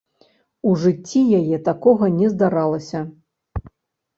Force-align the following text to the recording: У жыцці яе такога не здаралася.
У 0.69 0.71
жыцці 0.83 1.21
яе 1.39 1.57
такога 1.69 2.05
не 2.17 2.27
здаралася. 2.33 2.99